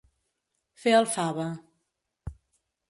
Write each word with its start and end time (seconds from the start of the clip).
Fer 0.85 0.95
el 1.01 1.07
fava. 1.17 1.47